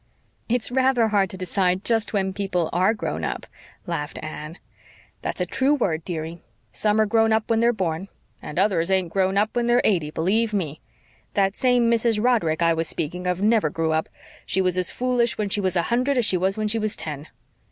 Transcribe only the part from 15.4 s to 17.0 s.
she was a hundred as when she was